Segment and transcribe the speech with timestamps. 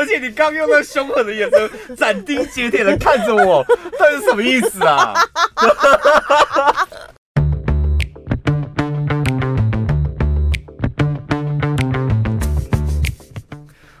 [0.00, 3.62] 而且你刚用那凶狠的眼神，斩钉截铁的看着我，
[3.98, 5.12] 这是什么意思啊？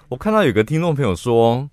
[0.08, 1.68] 我看到有个听众朋友说，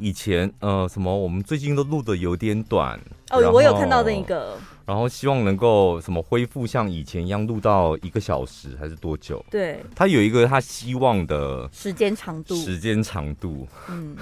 [0.00, 2.98] 以前呃什么，我们最近都录的有点短。
[3.30, 4.58] 哦，我有看到那个。
[4.86, 9.44] 然后希望能够什么恢复像以前一样录到一个小时还是多久？
[9.50, 13.66] 对，他有一个他希望的时间长度，时间长度。
[13.88, 14.16] 嗯。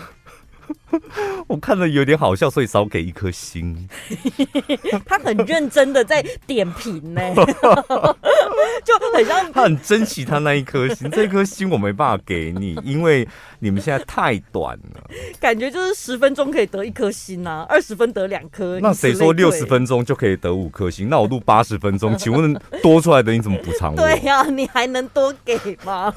[1.47, 3.89] 我看了有点好笑，所以少给一颗星。
[5.07, 7.21] 他很认真的在点评呢，
[8.85, 11.11] 就很像他很珍惜他那一颗星。
[11.11, 13.27] 这颗星我没办法给你，因为
[13.59, 15.11] 你们现在太短了。
[15.41, 18.79] 感觉就是十分钟可以得一颗星啊，二十分得两颗。
[18.81, 21.09] 那谁说六十分钟就可以得五颗星？
[21.09, 23.97] 那我录八十分钟，请问多出来的你怎么补偿我？
[23.97, 26.13] 对呀、啊，你还能多给吗？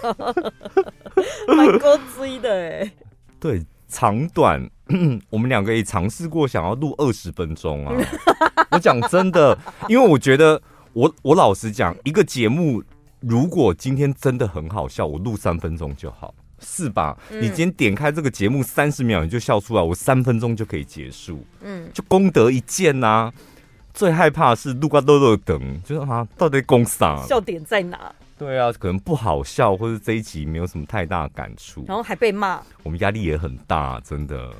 [1.47, 2.91] 蛮够追的哎。
[3.39, 3.63] 对。
[3.93, 4.67] 长短，
[5.29, 7.95] 我们两个也尝试过想要录二十分钟啊。
[8.71, 9.55] 我讲真的，
[9.87, 10.59] 因为我觉得
[10.93, 12.83] 我我老实讲，一个节目
[13.19, 17.15] 如果今天真的很好笑，我录三分钟就好，是吧？
[17.29, 23.33] 你今天点开这个节目三十秒你就笑出来，我三分钟就可以结束，嗯，就功德一件呐、啊。
[23.93, 27.23] 最害怕的是录个漏漏等，就是啊，到底公啥？
[27.27, 28.11] 笑点在哪？
[28.37, 34.51] 对啊，可能不好笑，或者这一集没有什么太大的感触，然后还被骂，我们压力也很大，真的。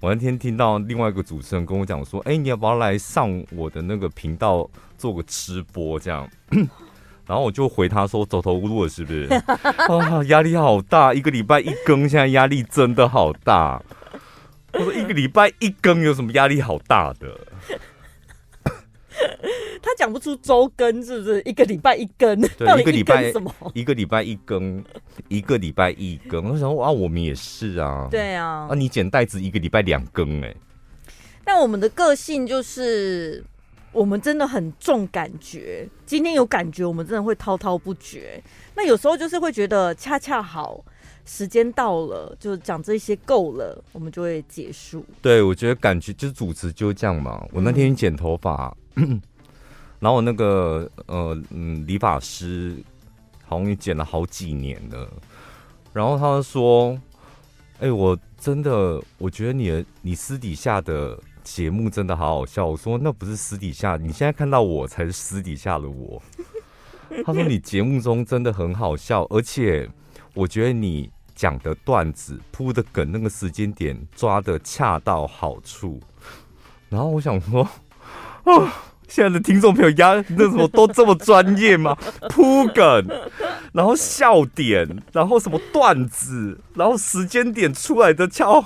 [0.00, 6.28] 我那天听到另外一个主持人跟我讲说：“哎、欸，你要不要来上我的那个频道做个吃播？”这样，
[7.26, 9.26] 然后我就回他说：“走投无路了，是不是？”
[9.88, 13.82] 啊，压力好大，一个礼拜一更，现在压力真的好大。
[14.72, 17.28] 我说：“一个礼拜一更有什么压力好大的？”
[19.84, 21.42] 他讲不出周更是不是？
[21.44, 23.54] 一个礼拜一更，对， 一个礼拜什么？
[23.74, 24.82] 一个礼拜一更，
[25.28, 26.42] 一个礼拜一更。
[26.42, 28.66] 我想说啊，我们也是啊，对啊。
[28.70, 30.56] 啊，你剪袋子一个礼拜两更哎。
[31.44, 33.44] 但我们的个性就是，
[33.92, 35.86] 我们真的很重感觉。
[36.06, 38.42] 今天有感觉，我们真的会滔滔不绝。
[38.74, 40.82] 那有时候就是会觉得恰恰好，
[41.26, 45.04] 时间到了，就讲这些够了，我们就会结束。
[45.20, 47.46] 对，我觉得感觉就是主持就是这样嘛。
[47.52, 48.74] 我那天剪头发。
[48.96, 49.20] 嗯
[50.04, 52.76] 然后那个呃嗯理发师
[53.46, 55.08] 好像也剪了好几年了，
[55.94, 57.00] 然后他说
[57.80, 66.22] ：“哎、我真的我觉得你的你私底下的节目真的好好笑。”我说：“那不是私底下，你现在看到我才是私底下的我。
[67.24, 69.88] ”他说：“你节目中真的很好笑，而且
[70.34, 75.98] 我觉得你讲的段子铺的梗那个时间点抓得恰到好处。”
[76.90, 77.66] 然后我想说
[78.44, 78.84] ：“啊。”
[79.14, 81.96] 现在的听众朋友压那什么都这么专业吗？
[82.28, 83.06] 铺梗，
[83.72, 88.64] 然后笑点，然后什么段子，然后时间点出来的敲。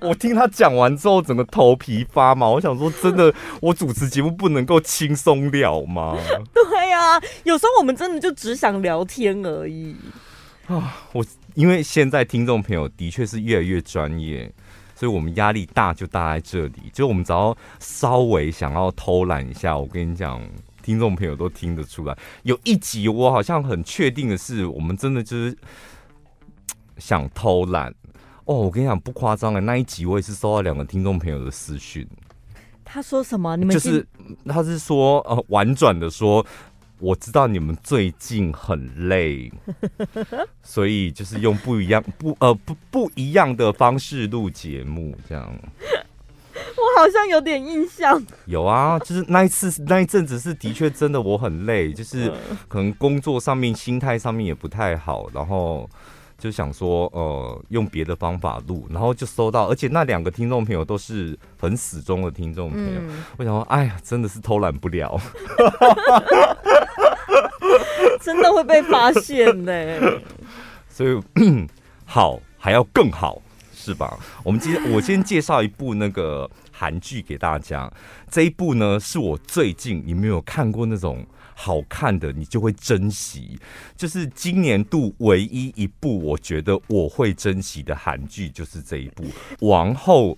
[0.00, 2.48] 我听他讲完之后，整个头皮发麻。
[2.48, 6.16] 我想说，真的，我主持节目不能够轻松了吗？
[6.52, 9.94] 对呀、啊，有时候我们真的就只想聊天而已
[10.66, 10.98] 啊。
[11.12, 11.24] 我
[11.54, 14.52] 因为现在听众朋友的确是越来越专业。
[15.02, 20.40] 所以我们压力大就大在这里，就我们只要稍微想要偷懒一下，我跟你讲，
[20.80, 22.16] 听众朋友都听得出来。
[22.44, 25.58] 有一集我好像很确定的是，我们真的就是
[26.98, 27.92] 想偷懒
[28.44, 28.54] 哦。
[28.54, 32.06] 我跟你讲不夸张的，那一集我也是收到两个听众朋友的私讯。
[32.84, 33.56] 他说什么？
[33.56, 34.06] 你们就是
[34.46, 36.46] 他是说呃婉转的说。
[37.02, 39.50] 我知道你们最近很累，
[40.62, 45.52] 所以就是用不一样不呃不不一样的方式录节目，这样。
[46.54, 48.22] 我好像有点印象。
[48.46, 52.32] 有啊，就是那一次那一阵子是的确真的我很累，就是
[52.68, 55.90] 可能工作上面心态上面也不太好，然后
[56.42, 65.16] 就想说呃用别的方法录，然后就收到，而且那两个听众朋友都是很死忠的听众朋友，嗯、我想说哎呀真的是偷懒不了。
[68.20, 69.72] 真的会被发现呢，
[70.88, 71.22] 所以
[72.04, 73.40] 好还要更好，
[73.72, 74.18] 是吧？
[74.42, 77.88] 我们今天 我先介绍一部那个韩剧给大家。
[78.30, 81.24] 这一部呢，是我最近你没有看过那种
[81.64, 83.56] 好看的，你就会珍惜。
[83.96, 89.22] 就是今年度唯一一部我觉得我会珍惜的韩剧，就是这一部
[89.60, 90.36] 《王后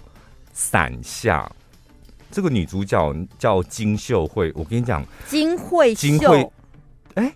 [0.52, 1.50] 伞下》。
[2.30, 6.00] 这个女主角叫金秀慧，我跟你讲，金惠秀。
[6.00, 6.50] 金惠
[7.14, 7.34] 哎，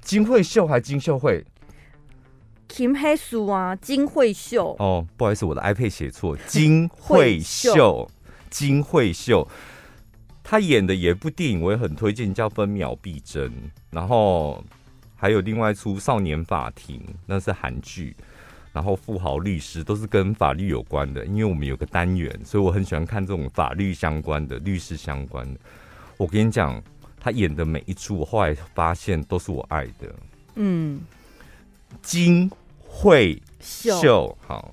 [0.00, 1.44] 金惠秀还金秀慧
[2.70, 4.74] ？Kim Hye Soo 啊，金惠秀。
[4.78, 8.08] 哦，不好意思，我的 iPad 写错，金惠秀，
[8.48, 9.46] 金惠秀。
[10.50, 13.46] 他演的有一部电影，我也很推荐，叫《分秒必争》。
[13.90, 14.64] 然后
[15.14, 18.16] 还有另外一出《少年法庭》，那是韩剧。
[18.72, 25.60] 然后富豪律师都是跟法律有关的，因为我们有个单元，所以我很喜欢看这种法律相关的、律师相关的。
[26.16, 26.82] 我跟你讲，
[27.20, 30.14] 他演的每一出，我后来发现都是我爱的。
[30.54, 30.98] 嗯，
[32.00, 34.72] 金惠秀，好，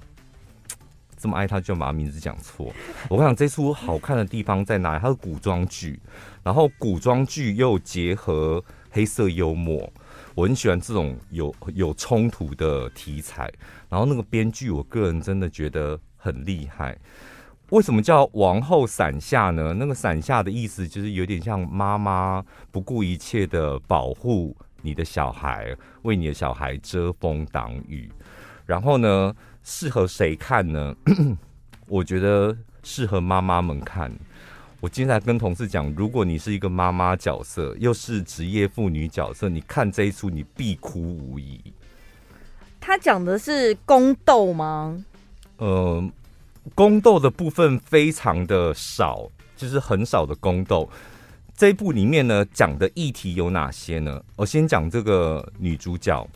[1.25, 2.71] 这么爱他，就把他名字讲错。
[3.09, 4.99] 我跟你讲，这出好看的地方在哪里？
[5.01, 5.99] 它是古装剧，
[6.43, 9.91] 然后古装剧又结合黑色幽默，
[10.35, 13.51] 我很喜欢这种有有冲突的题材。
[13.89, 16.95] 然后那个编剧，我个人真的觉得很厉害。
[17.71, 19.73] 为什么叫王后伞下呢？
[19.73, 28.11] 那个伞下的意思就是有点像妈妈不顾一切的保护你的小孩，为你的小孩遮风挡雨。
[28.67, 29.33] 然后呢，
[29.65, 30.95] 适合谁看呢？
[31.87, 34.09] 我觉得适合妈妈们看。
[34.79, 41.59] 我今天才跟同事讲，如果你是一个妈妈角色，又是职业妇女角色，你看这一出，你必哭无疑。
[42.79, 45.03] 他讲的是宫斗吗？
[45.57, 46.09] 呃。
[46.73, 50.89] 宫斗的部分非常的少，就是很少的宫斗。
[51.55, 54.19] 这一部里面呢，讲的议题有哪些呢？
[54.35, 56.27] 我先讲这个女主角，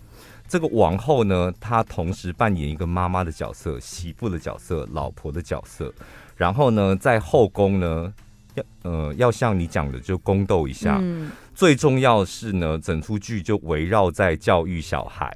[0.50, 5.94] 这个王后呢，她同时扮演一个妈妈的角色、媳妇的角色、老婆的角色。
[6.36, 8.14] 然后呢，在后宫呢，
[8.56, 10.98] 要呃要像你讲的，就宫斗一下。
[11.02, 11.32] 嗯。
[11.54, 15.34] 最重要是呢，整出剧就围绕在教育小孩，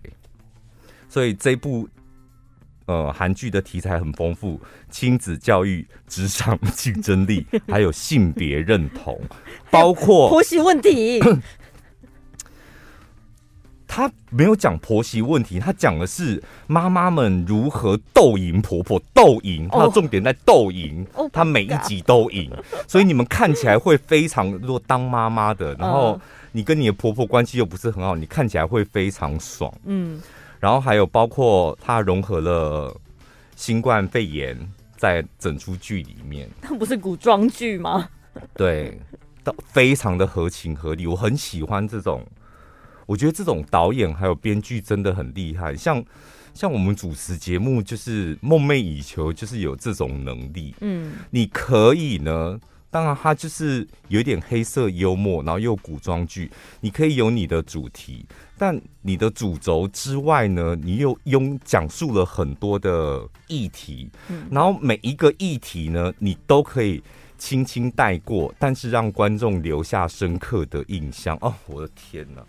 [1.08, 1.88] 所以这部。
[2.86, 9.18] 呃，韩剧的题材很丰富，亲子教育、职场竞争力， 还有性别认同，
[9.72, 11.22] 包括婆媳问题。
[13.88, 19.68] 他没有讲婆媳问题，他讲的是妈妈们如何斗赢婆婆，斗赢。
[19.70, 22.52] 他的重点在斗赢，他每一集都赢，
[22.88, 26.20] 所以你们看起来会非常，如果当妈妈的，然后
[26.52, 29.74] 你跟你的婆婆关系又不是很好，你看起来会非常爽。
[29.86, 30.22] 嗯。
[30.60, 32.96] 然后还有包括他融合了
[33.56, 34.58] 新冠肺炎
[34.96, 38.08] 在整出剧里面，那不是古装剧吗？
[38.56, 38.98] 对，
[39.66, 41.06] 非常的合情合理。
[41.06, 42.26] 我很喜欢这种，
[43.06, 45.76] 我觉得这种导演还有编剧真的很厉害。
[45.76, 46.04] 像
[46.54, 50.76] 像我们主持节目，就是梦寐以求，就是有这种能力。
[50.82, 52.60] 嗯，你可以呢。
[52.92, 56.52] 当然，它就是有点黑色幽默，然后又古装剧。
[56.80, 58.24] 你可以有你的主题，
[58.56, 67.02] 但你的主轴之外呢，你又用讲述了很多的议题，嗯然后每一个议题呢，你都可以
[67.40, 71.36] 轻轻带过，但是让观众留下深刻的印象。
[71.42, 72.46] 哦，我的天哪！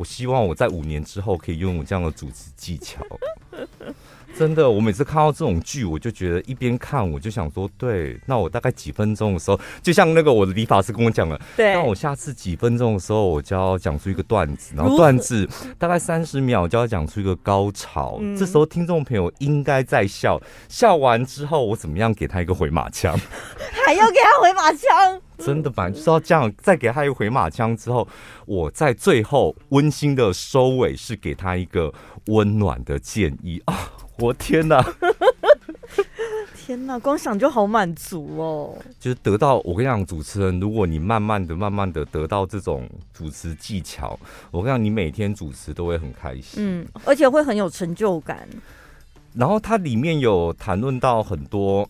[0.00, 3.04] 我希望我在五年之后可以拥有这样的主持技巧。
[4.34, 23.14] 真的，我每次看到这种剧，我就觉得一边看我就想说，对，那我大概几分钟的时候，就像那个我的理发师跟我讲了，对，那我下次几分钟的时候，我就要讲出一个段子，然后段子大概三十秒就要讲出一个高潮，嗯、这时候听众朋友应该在笑，笑完之后我怎么样给他一个回马枪，
[23.84, 28.06] 还要给他回马枪，真的，反正就是要这样，再给他一个回马枪之后，
[28.46, 31.92] 我在最后温馨的收尾是给他一个
[32.26, 33.74] 温暖的建议啊。
[34.18, 34.84] 我天哪！
[36.54, 38.76] 天哪，光想就好满足哦。
[39.00, 44.16] 就是得到我跟你讲，主持人，如果你慢慢的、慢慢的得到这种主持技巧，
[44.50, 48.46] 我跟你讲，你每天主持都会很开心，嗯，而且会很有成就感。
[49.32, 51.88] 然后它里面有谈论到很多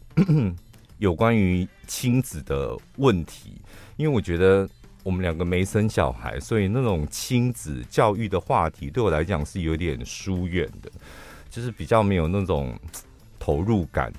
[1.01, 3.61] 有关于亲子的问题，
[3.97, 4.69] 因为我觉得
[5.03, 10.89] 我们两个没生小孩，所以那种亲子教育的话题对我来讲是有点疏远的。
[11.49, 12.79] 就是比较没有那种
[13.37, 14.13] 投入感，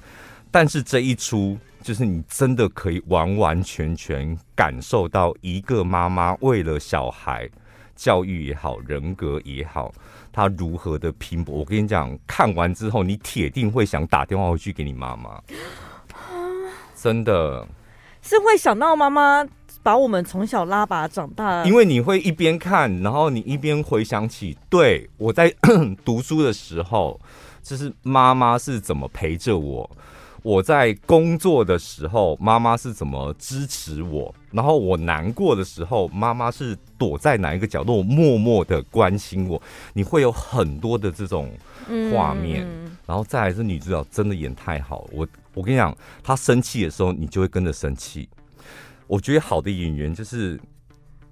[0.51, 7.50] 但是这一出就是你真的可以完完全全感受到一个妈妈为了小孩
[7.95, 9.93] 教育也好，人格也好，
[10.33, 11.59] 她如何的拼搏。
[11.59, 15.41] 我跟你讲，看完之后你铁定会想打电话回去给你妈妈，
[17.01, 17.67] 真的
[18.22, 19.43] 是会想到妈妈
[19.81, 25.51] 把我们从小拉拔长大，因为你会一边看，然后你一边回想起，对，我在
[26.05, 27.20] 读书的时候，
[27.63, 29.89] 就是妈妈是怎么陪着我；
[30.43, 39.60] 我在工作的时候，妈妈是怎么支持我；然后我难过的时候，妈妈是躲在哪一个角落默默的关心我。
[39.93, 41.51] 你会有很多的这种
[42.13, 45.08] 画面，嗯、然后再来是女主角真的演太好。
[45.12, 48.29] 我我跟你讲，他生气的时候，你就会跟着生气。
[49.08, 50.60] 我觉得好的演员就是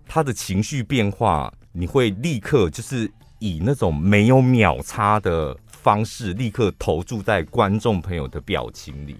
[0.05, 3.09] 他的情绪变化，你会立刻就是
[3.39, 9.15] 以那种没有秒差的方式，立刻投注在观众朋友的表情里。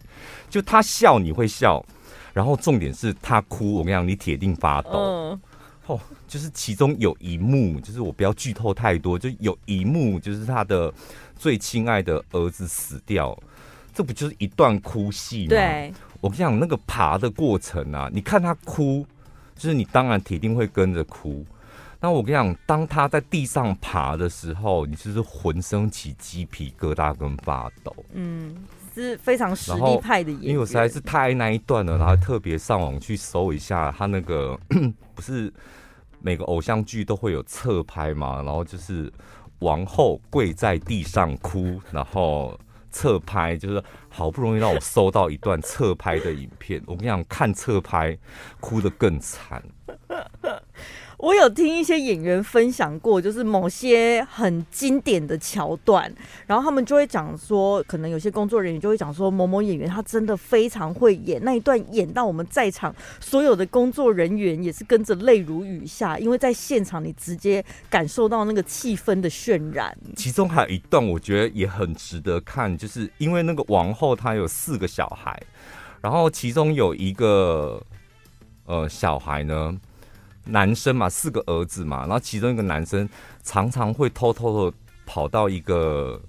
[0.49, 1.81] 就他笑你会笑，
[2.33, 5.39] 然后重点是他哭，我跟你讲，你铁定发抖。
[5.85, 10.93] 哦，就是其中有一幕，就是我不要剧透太多，就有一幕就是他的
[11.35, 13.35] 最亲爱的儿子死掉，
[13.99, 15.49] 这不就是一段哭戏吗？
[15.49, 19.05] 对，我跟你讲，那个爬的过程啊，你看他哭，
[19.57, 21.45] 就是你当然铁定会跟着哭。
[21.99, 27.93] 那我跟你讲，当他在地上爬的时候，你就是浑身起鸡皮疙瘩跟发抖。
[28.13, 28.55] 嗯。
[28.95, 34.57] 是非常实力派的演员，因为我实在是太爱那一段了，然后特别上网去搜一下他那个，
[35.13, 35.53] 不是
[36.21, 39.11] 每个偶像剧都会有侧拍嘛，然后就是
[39.59, 42.57] 王后跪在地上哭，然后
[42.91, 48.17] 侧拍，就是好不容易让我搜到一段侧拍的影片，我跟你讲，看侧拍
[48.59, 49.63] 哭得更惨。
[51.19, 56.09] 我有听一些演员分享过，就是某些很经典的桥段，
[56.47, 69.97] 然后他们就会讲说，可能有些工作人员就会讲说，某某演员他真的非常会演，那一段演到我们在场所有的工作人员也是跟着泪如雨下，因为在现场你直接感受到那个气氛的渲染。
[70.15, 75.37] 其中还有一段我觉得也很值得看，就是因为那个王后她有四个小孩，
[75.99, 77.83] 然后其中有一个
[78.63, 79.77] 呃小孩呢。
[80.49, 83.07] 男生嘛，四个儿子嘛，然后其中一个男生
[83.43, 86.19] 常常会偷偷的跑到一个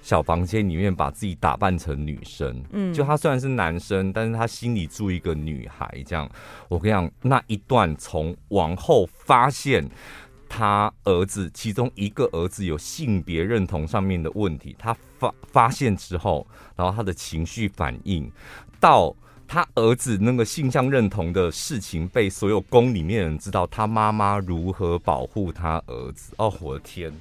[0.00, 2.62] 小房间里面，把自己打扮成女生。
[2.72, 6.02] 嗯，就他虽然是男生，但是他心里住一个女孩。
[6.06, 6.28] 这样，
[6.68, 9.88] 我跟你讲，那一段从往后发现
[10.48, 18.30] 他儿子其中一个儿子有性别认同上面的问题，他发发现之后，然后他的情绪反应
[18.80, 19.14] 到。
[19.52, 26.32] 他儿子那个性向认同的事情被所有宫里面人知道，他妈妈如何保护他儿子？
[26.38, 27.12] 哦，我的天！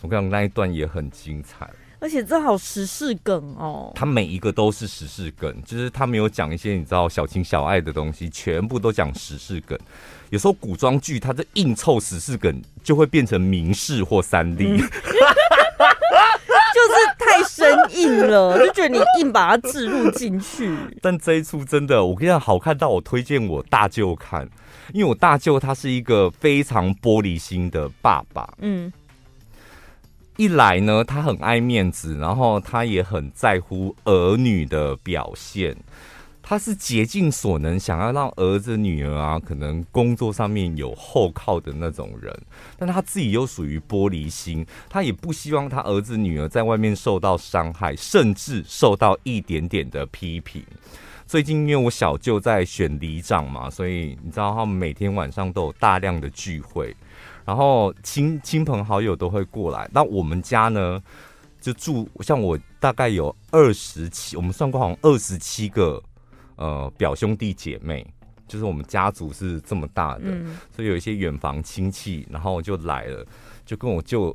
[0.00, 1.68] 我跟你讲，那一段也很精彩，
[1.98, 3.90] 而且这好时事梗哦。
[3.96, 9.76] 他每一个都是时事梗，就是他没有讲一些你知道小情小爱的东西，全部都讲时事梗。
[10.30, 14.80] 有时候古装剧，他这硬凑时事梗就会变成民视或三立。
[16.92, 20.76] 是太生硬了，就觉得你硬把它置入进去。
[21.00, 24.48] 但这一出真的，我跟你讲，好看到我推荐我大舅看，
[24.92, 28.52] 因为我大舅他是一个非常玻璃心的爸爸。
[28.58, 28.92] 嗯，
[30.36, 35.76] 一来呢，他很爱面子，然后他也很在乎儿女的表现。
[36.42, 42.36] 他是竭尽所能想要让儿子女儿啊，可能工作上面有后靠的那种人，
[42.76, 50.62] 但他自己又属于玻璃心，他也不希望他儿子女儿在外面受到伤害，甚至受到一点点的批评。
[51.26, 56.94] 最近因为我小舅在选里长嘛，所以你知道他们每天晚上都有大量的聚会，
[57.46, 59.88] 然后亲亲朋好友都会过来。
[59.92, 61.00] 那我们家呢，
[61.60, 66.02] 就住像我大概有二十七，我们算过好像二十七个。
[66.62, 68.06] 呃，表兄弟姐妹，
[68.46, 73.26] 就是我们家族是这么大的，嗯、所以有一些远房亲戚，然后就来了，
[73.66, 74.32] 就跟我舅，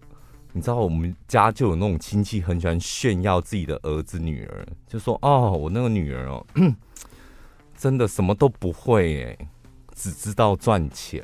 [0.51, 6.45] 你知道我们家就有那种亲戚很喜欢炫耀自己的儿子女儿，就说哦，我那个女儿哦，
[7.77, 9.47] 真的什么都不会哎，
[9.95, 11.23] 只知道赚钱。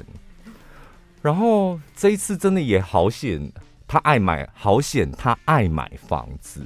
[1.22, 3.52] 然后这一次真的也好险，
[3.86, 6.66] 他爱买，好险他爱买房子。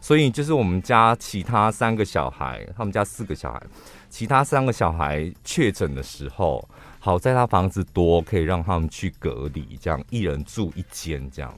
[0.00, 3.62] 所以就是我们家其他三个小孩，他们家四个小孩，
[4.08, 6.66] 其他三个小孩确诊的时候，
[6.98, 11.52] 好在他房子多，可以让他们去隔离，这样一人住一间，这样。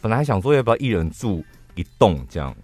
[0.00, 2.54] 本来想说要不要一人住一栋这样。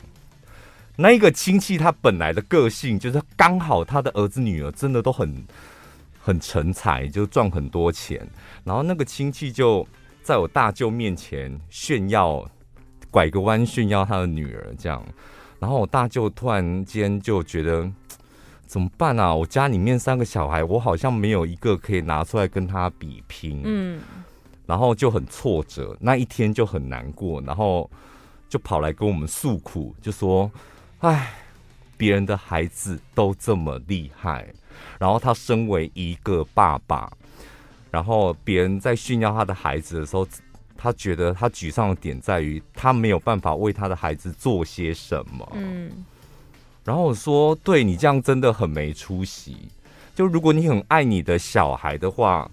[0.95, 5.45] 那一个亲戚他本来的个性就是刚好他的儿子女儿真的都很
[6.21, 8.25] 很成才，就赚很多钱，
[8.63, 9.85] 然后那个亲戚就
[10.23, 12.49] 在我大舅面前炫耀。
[13.13, 15.05] 拐个弯炫耀他的女儿，这样，
[15.61, 17.89] 然后我大舅突然间就觉得
[18.67, 19.35] 怎么办啊？
[19.35, 24.01] 我家里面三个小孩，我好像没有一个可以拿出来跟他比拼，嗯，
[24.65, 27.89] 然后就很挫折，那一天就很难过，然后
[28.49, 30.51] 就跑来跟我们诉苦，就说
[31.01, 31.35] ：“哎，
[31.99, 34.49] 别人的孩子都这么厉害，
[34.99, 37.13] 然后他身为一个爸爸，
[37.91, 40.27] 然后别人在炫耀他的孩子的时候。”
[40.83, 45.49] 他觉得他沮丧的点在于他没有办法为他的孩子做些什么。
[45.55, 46.05] 嗯，
[46.85, 49.57] 然后我说：“对，你这样真的很没出息。
[50.13, 52.51] 就如果你很爱你的小孩的话，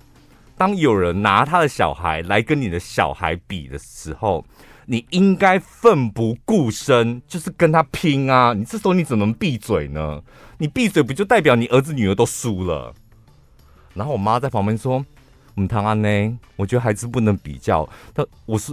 [0.56, 4.46] 当有人拿他的小孩来跟你的小孩比的时候，
[4.86, 8.54] 你应该奋不顾身，就是跟他拼啊！
[8.54, 10.22] 你这时候你怎么能闭嘴呢？
[10.60, 12.94] 你闭嘴不就代表你儿子女儿都输了？”
[13.96, 15.04] 然后我妈在旁边说。
[15.60, 16.40] 我们唐安呢？
[16.56, 18.72] 我觉得孩子不能比较，他我是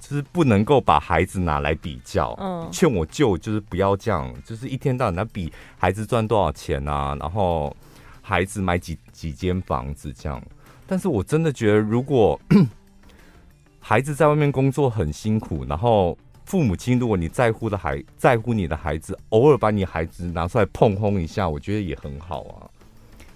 [0.00, 2.34] 就是不能够把孩子拿来比较。
[2.40, 7.74] 嗯，劝我舅就是不要这样，就是一天到晚比孩子赚多少钱啊，然后
[8.20, 10.42] 孩子买几几间房子这样。
[10.84, 12.40] 但是我真的觉得，如果
[13.78, 22.66] 孩子在外面工作很辛苦，然后父母亲如果你在乎的孩在乎你的孩子，偶尔把你孩子拿出来碰轰一下，我觉得也很好啊。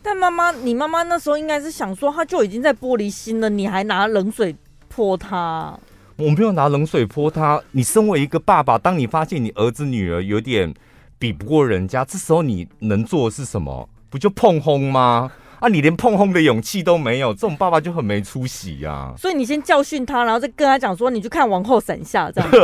[0.09, 4.57] 但妈妈，你妈妈那时候应该是想说，他就已经在玻璃心了，你还拿冷水
[4.89, 5.79] 泼他？
[6.17, 7.61] 我没有拿冷水泼他。
[7.73, 10.73] 你身为一个爸爸，当你发现你儿子女儿有点
[11.19, 13.87] 比不过人家，这时候你能做的是什么？
[14.09, 15.31] 不就碰轰吗？
[15.61, 15.69] 啊！
[15.69, 19.13] 你连碰轰的勇气都没有，这种爸爸就很没出息呀、啊。
[19.19, 22.51] 所以你先教训他，然后再跟他讲说，你去看王后伞下这样。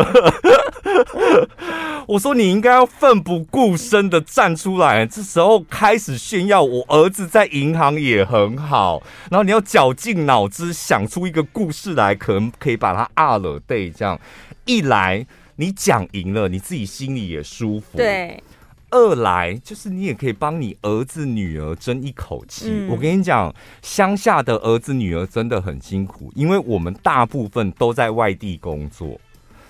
[2.07, 14.19] 我说你应该要奋不顾身的站出来，这时候开始炫耀我儿子在银行也很好，然后你要绞尽脑汁想出一个故事来，可能可以把他啊了对这样
[14.65, 17.97] 一来，你讲赢了，你自己心里也舒服。
[17.97, 18.43] 对。
[18.91, 22.67] 二来就是你也可以帮你儿子女儿争一口气。
[22.69, 29.21] 嗯、我跟你讲，乡下的儿子女儿真的很辛苦，因为我们大部分都在外地工作，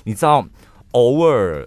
[0.03, 0.47] 你知道，
[0.91, 1.67] 偶尔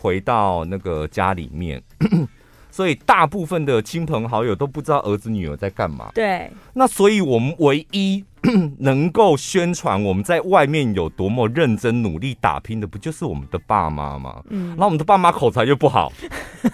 [0.00, 1.82] 回到那个家里面。
[2.70, 6.10] 所以大部分的亲朋好友都不知道儿子女儿在干嘛。
[6.14, 6.48] 对。
[6.74, 8.24] 那所以我们唯一
[8.78, 14.40] 能够宣传我们在外面有多么认真努力打拼的，不就是我们的爸妈吗？
[14.50, 14.68] 嗯。
[14.68, 16.12] 然后我们的爸妈口才又不好，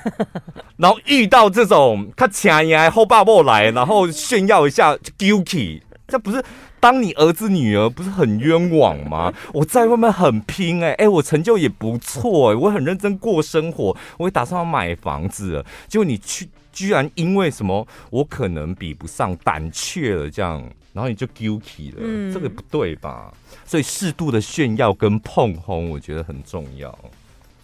[0.76, 6.44] 然后遇到这种他强爷后爸爸来，然后炫耀一下就 guilty，这不是。
[6.84, 9.32] 当你儿子女儿不是很冤枉吗？
[9.54, 15.66] 我在外面很拼哎、欸、哎、欸，我成就也不错哎、欸，我很认真过生活，我也打算要买房子了。
[15.88, 20.62] 结果你去居然因为什么我可能比不上胆怯了这样，
[20.92, 23.32] 然后你就 guilty 了，嗯、这个不对吧？
[23.64, 26.94] 所以适度的炫耀跟碰轰，我觉得很重要。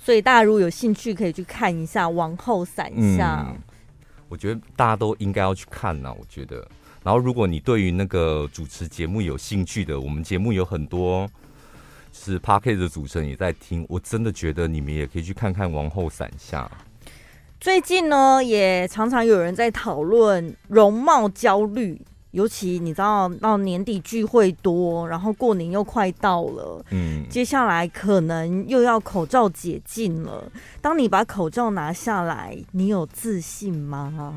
[0.03, 3.59] 所以大家如果有兴趣，可以去看一下《王后伞下》嗯。
[4.31, 6.67] 我觉得大家都应该要去看呐、啊，我觉得。
[7.03, 11.27] 然后，如果你对于那个主持节目有兴趣的，我们节目有很多
[12.13, 16.71] 是 Podcast 的主持人也在听，我真的觉得你们也可以去看看《王后伞下》。
[17.59, 22.01] 最近呢，也常常有人在讨论容貌焦虑，
[22.33, 30.51] 尤其你知道到年底聚会多，然后过年又快到了，嗯，接下来可能又要口罩解禁了。
[30.81, 34.35] 当你把口罩拿下来，你有自信吗？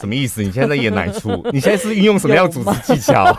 [0.00, 0.42] 什么意思？
[0.42, 1.30] 你现在在演哪出？
[1.52, 3.24] 你现在是运用什么样的主持技巧？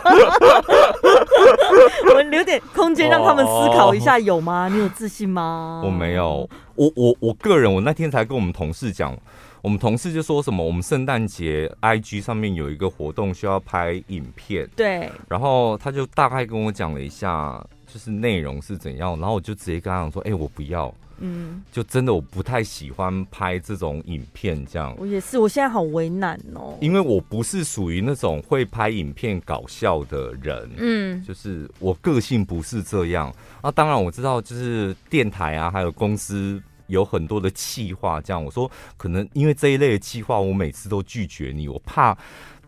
[2.10, 4.68] 我们留点空间让他们思考一下，有吗？
[4.68, 5.82] 你有自信吗？
[5.84, 6.48] 我没有。
[6.74, 9.16] 我我我个人，我那天才跟我们同事讲，
[9.62, 15.10] 我们同事就说什么，我们圣诞节 IG 上面有一个活动需要拍影片，对。
[15.28, 20.92] 然后他就大概跟我讲了一下，就是内容是怎样，然后我就直接跟他讲说，哎、欸，我不要。
[21.20, 24.94] 嗯，就真的我不太喜欢拍这种影片，这样。
[24.98, 26.76] 我也是，我现在好为难哦。
[26.80, 33.34] 因为我不是属于那种会拍影片搞笑的人，嗯，就是我个性不是这样。
[33.60, 38.44] 啊，当然我知道，就是电台啊，还有公司有很多的气话，这样。
[38.44, 42.16] 我说可能因为这一类的气话，我每次都拒绝你，我怕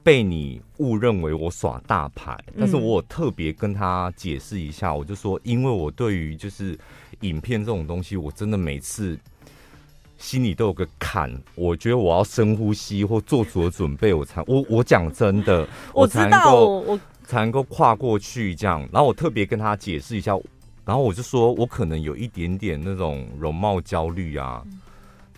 [0.03, 2.37] 被你误认为我耍大牌。
[2.59, 6.77] 但是我有特别跟他解释一下，我就说，因为我对于就是。
[7.21, 9.19] 影片这种东西，我真的每次
[10.19, 11.31] 心里都有个坎。
[11.55, 18.81] 我觉得我要深呼吸或做足了准备，我才我我讲真的， 我才能够我才能够跨过去这样。
[18.93, 20.33] 然后我特别跟他解释一下，
[20.85, 24.63] 然后我就说我可能有一点点那种容貌焦虑啊。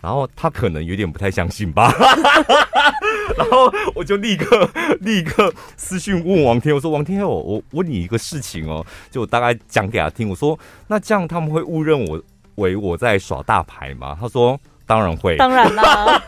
[0.03, 1.89] 然后他可能有点不太相信吧。
[3.37, 12.21] 然后我就立刻立刻私讯问王天，我说王天我我问你一个事情哦，就我大概讲给他听，我说那这样他们会误认我
[12.55, 14.17] 为我在耍大牌吗？
[14.19, 16.21] 他说当然会，当然啦，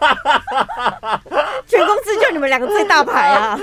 [1.67, 3.59] 全公司就你们两个最大牌啊。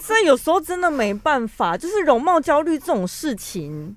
[0.00, 3.96] 所以有时候真的没办法，就是容貌焦虑这种事情。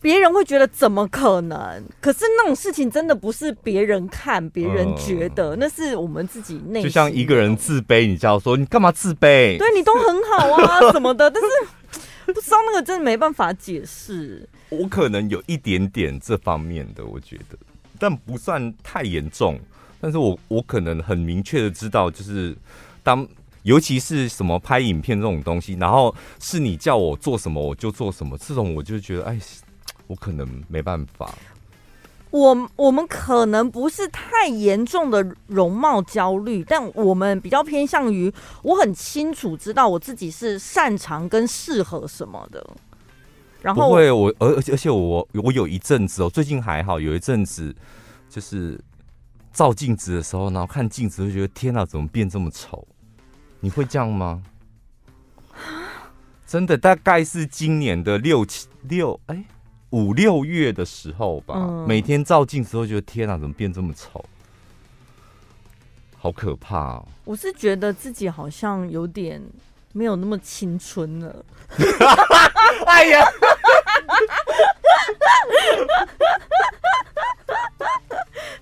[0.00, 1.82] 别人会觉得怎么可能？
[2.00, 6.88] 可是那种事情真的不是别人看，别人觉得，嗯、那是我们自己内心。
[6.88, 9.58] 就像一个人自卑，你就要说你干嘛自卑？
[9.58, 14.48] 对，你都很好啊，什么的，但是不知道那个真的没办法解释。
[14.68, 17.56] 我可能有一点点这方面的，我觉得，
[17.98, 19.58] 但不算太严重。
[20.00, 22.56] 但是我我可能很明确的知道，就是
[23.02, 23.26] 当
[23.62, 29.36] 尤其是什么拍影片这种东西，然后是你叫我做什么我就做什么，这种我就觉得哎。
[30.06, 31.34] 我可能没办法。
[32.30, 38.30] 我我们可能不是太严重的容貌焦虑，但我们比较偏向于，
[38.62, 42.66] 我很清楚知道我自己是擅长跟适合什么的。
[43.62, 47.74] 然后不会，我而而且我我有一阵子哦，最近还好，有一阵子
[48.28, 48.78] 就是
[49.52, 52.86] 照镜子的时候，然后看镜子会觉得天哪，怎么变这么丑？
[53.60, 54.42] 你会这样吗？
[56.46, 59.44] 真的，大概是今年的六七六哎
[59.90, 61.54] 五六月的时候吧。
[61.56, 64.24] 嗯、每天照镜子都觉得天哪，怎么变这么丑？
[66.18, 67.06] 好可怕哦！
[67.24, 69.40] 我是觉得自己好像有点
[69.92, 71.44] 没有那么青春了。
[72.86, 73.24] 哎呀！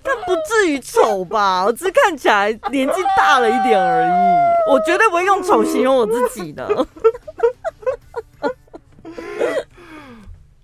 [0.03, 1.65] 他不至于丑吧？
[1.65, 4.71] 我只是看起来年纪大了一点而已。
[4.71, 6.87] 我绝对不会用丑形容我自己的。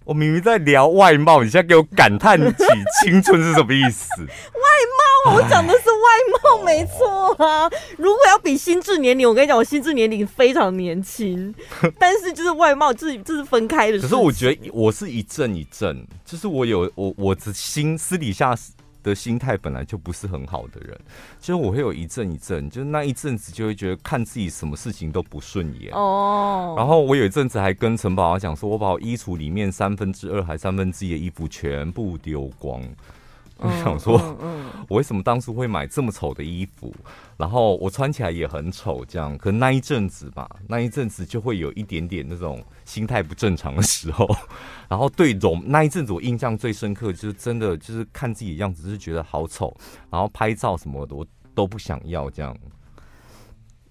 [0.04, 2.66] 我明明在聊外貌，你现在给我感叹起
[3.04, 4.08] 青春是什么意思？
[4.24, 4.26] 外
[5.28, 7.70] 貌，我讲的是外貌，没错啊。
[7.98, 11.54] 如果要比心智年龄，我跟你讲，我心智年龄非常年轻，
[12.00, 14.00] 但是就是外貌，这是这是分开的。
[14.00, 18.56] 可是我觉得我是一阵一阵，就是我有我我的心私底下。
[19.04, 21.00] 的心态本来就不是很好的人，
[21.40, 26.76] 其实我会有一阵一阵，就是那一阵子就会觉得看自己什么事情都不顺眼哦。
[26.78, 32.82] 然后我有一阵子还跟陈宝华讲说，我把我衣橱里面三分之二还三分之一的衣服全部丢光。
[33.58, 34.18] 我想说，
[34.88, 36.92] 我为什么当初会买这么丑的衣服？
[37.38, 39.38] 然后我穿起来也很丑，这样。
[39.38, 44.28] 可那一阵子吧，那一阵子就会有一点点那种心态不正常的时候。
[44.90, 49.74] 然后对容那一阵子，我印象最深刻就是真的就是看自己的样子，就是觉得好丑。
[50.10, 51.26] 然后拍照什么的，我
[51.56, 52.54] 都不想要这样。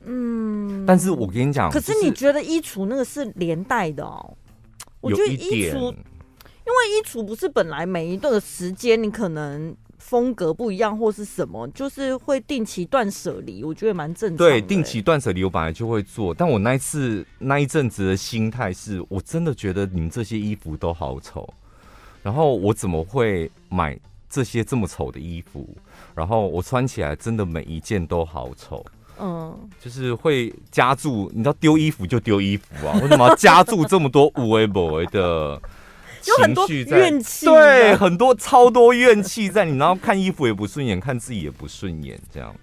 [0.05, 4.37] 嗯，但是我跟你讲，可是你觉得衣橱那个是连带的哦？
[5.01, 5.95] 我觉得衣橱。
[6.63, 9.75] 因为衣橱不是本来每一段的时间，你可能
[10.11, 14.45] 风格不一样或是什么，就是会定期断舍离，我觉得蛮正常的。
[14.45, 21.49] 对，定期断舍离我本来就会做，但我那一次那一阵子的心态是我真的觉得你们这些衣服都好丑，
[22.25, 23.97] 然后我怎么会买
[24.29, 25.69] 这些这么丑的衣服？
[26.13, 28.85] 然后我穿起来真的每一件都好丑，
[29.21, 35.63] 嗯，就是会加注，你知道丢衣服就丢衣服啊，为什么要加注这么多无为不为的？
[36.27, 42.55] 有很多怨气，对，很多超多怨气在你，然后看衣服也不顺眼，看自己也不顺眼，这样。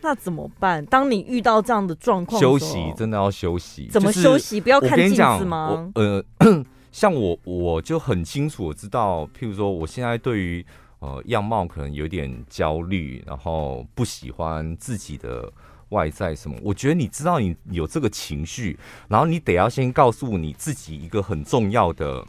[0.00, 0.84] 那怎么办？
[0.86, 3.88] 当你遇到这样的状况，休息真的要休息。
[3.90, 4.60] 怎么休息？
[4.60, 5.90] 不要看镜子吗？
[5.94, 6.24] 呃，
[6.90, 10.64] 像我，我就很清楚，我知道，譬如说，我现在对于
[11.00, 15.52] 呃样貌可能有点焦虑，然后不喜欢自己的。
[15.90, 16.56] 外在什么？
[16.62, 22.26] 我觉得你知道你有这个情绪，然后你得要先告诉你自己一个很重要的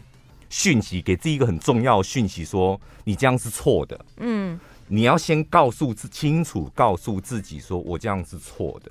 [0.48, 4.04] 讯息，给自己一个很重要的讯息，说你这样是错的。
[4.18, 8.90] 嗯，你要先告诉自清楚，告诉自己说我这样是错的，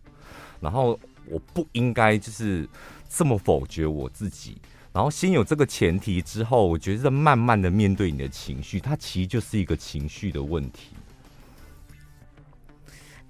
[0.59, 2.67] 然后我不应该就是
[3.09, 4.57] 这么否决我自己，
[4.91, 10.87] 然后先有这个前提之后，我觉得慢慢的面对你的情绪，它其实就是一个情绪的问题。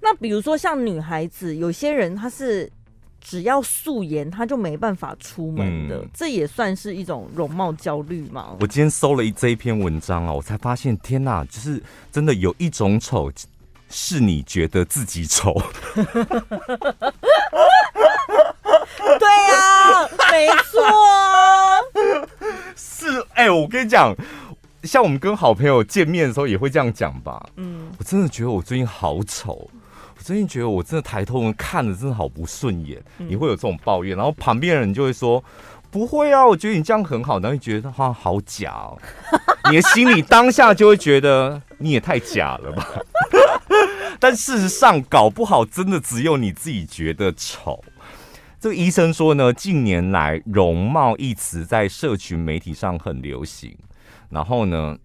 [0.02, 2.68] 那比如说像女孩子，有些人她是
[3.20, 8.56] 只要素颜，她就没办法出门的，嗯、这也算是一种容貌焦虑吗？
[8.58, 13.30] 我今天搜了一这一篇文章啊，我才发现，天哪，就是真的有一种丑
[13.88, 15.54] 是你觉得自己丑。
[15.94, 16.04] 对
[19.48, 20.82] 呀、啊，没错，
[22.74, 24.12] 是哎、欸，我跟你讲。
[24.82, 27.40] 像我们跟好朋友见面的时候也会这样讲吧。
[27.54, 29.70] 嗯，我真的觉得我最近好丑，
[30.22, 33.02] 我最近觉得我真的抬头看着真的好不顺眼。
[33.18, 35.42] 嗯、你会有这种抱怨，然后旁边的人就会说
[35.90, 38.96] ：“不会啊，我觉得你这样很好。”然后你觉得他好假哦，
[39.68, 42.86] 你的心里当下就会觉得 你也太假了吧。
[44.20, 47.82] 但事实上，搞不好真的只有你自己觉得丑。
[48.60, 53.76] 这个医生说呢，近年来“容貌”一词在社群媒体上很流行。
[54.28, 54.96] 然后呢，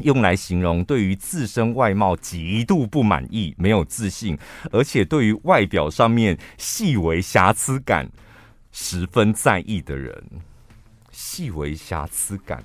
[0.00, 4.38] 用来形容对于自身外貌极度不满意、没有自信，
[4.70, 8.08] 而且对于外表上面细微瑕疵感
[8.72, 10.22] 十分在意的人。
[11.10, 12.62] 细微瑕疵感，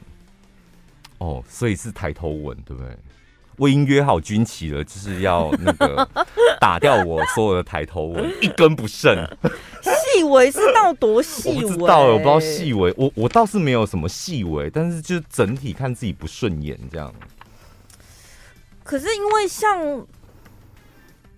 [1.20, 2.98] 哦，所以是抬头纹，对不对？
[3.62, 6.08] 我已经约好军旗了，就是要那个
[6.60, 9.16] 打掉我所有的抬头纹，一根不剩。
[9.84, 11.56] 细微是到多细微？
[11.58, 12.92] 我不知道，我不知道细微。
[12.98, 17.14] 我我倒是没有什么细微，但是就整体看自己不顺眼这样。
[18.84, 20.08] 可是因为像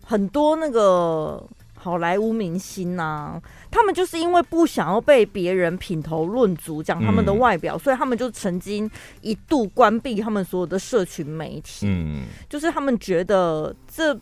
[0.06, 1.46] 很多那个
[1.84, 8.90] 好莱坞明星啊，他们就是因为不想要被别人品头论足讲他们的外表，嗯、所以他们就曾经
[9.22, 11.86] 一度关闭他们所有的社群媒体。
[11.88, 14.18] 嗯，就是他们觉得这。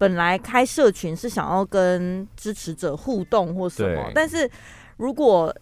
[0.00, 4.48] 本来开社群是想要跟支持者互动或什么，但是
[4.96, 5.52] 如果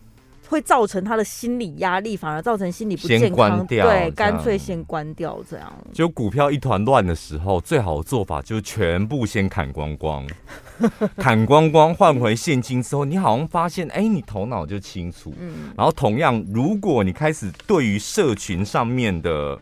[0.49, 3.67] 会造成他的心理压力，反而造成心理不健康。
[3.67, 5.73] 对，干脆先关掉这样。
[5.93, 10.27] 就股票一团乱的时候，最好的做法就是全部先砍光光，
[11.17, 15.35] 砍光光换回现金之后，你好像发现，哎、欸，你头脑就清楚。
[15.39, 15.73] 嗯。
[15.77, 19.59] 然后同样，如果你开始对于社群上面的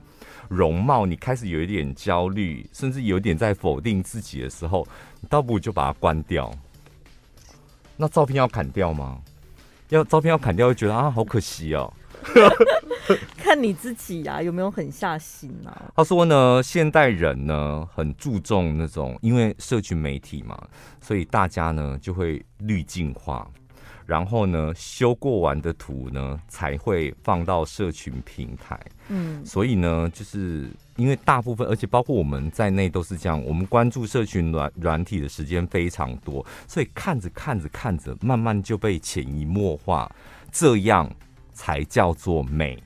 [0.49, 4.87] 容貌，你开始有一点焦虑，甚至有点在否定自己的时候，
[5.20, 6.53] 你倒不如就把它关掉。
[7.97, 9.18] 那照片要砍掉吗？
[9.95, 11.93] 要照片要砍掉，会觉得啊，好可惜哦。
[13.37, 15.93] 看你自己呀、啊，有没有狠下心啊？
[15.95, 20.59] 他说呢，现代人呢很注重那种，因为社群媒体嘛，
[21.01, 23.49] 所以大家呢就会滤镜化。
[24.07, 28.79] 然后呢，修过完的图呢才会放到社群平台。
[29.09, 40.11] 嗯，所以呢，就是因为大部分，而且包括我们在内都是这样，我们关注社群软软体的时间非常多，所以看着看着看着，慢慢就被潜移默化，
[40.53, 41.11] 这样
[41.53, 42.83] 才叫做美，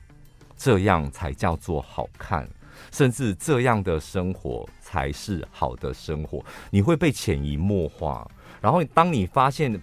[0.55, 2.47] 这样才叫做好看，
[2.91, 6.43] 甚至这样的生活才是好的生活。
[6.69, 8.25] 你会被潜移默化，
[8.61, 9.77] 然后当你发现。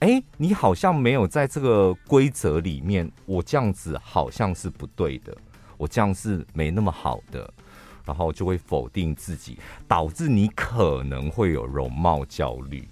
[0.00, 5.36] 哎，你好像没有在这个规则里面，我这样子好像是不对的，
[5.76, 7.52] 我这样是没那么好的，
[8.06, 12.88] 然后就会否定自己，导致你可能会有容貌焦虑。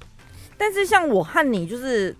[0.58, 2.14] 但是像我和你，就是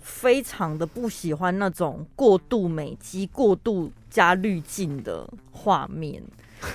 [0.00, 6.22] 非常的不喜欢那种过度美肌、过度加滤镜的画面，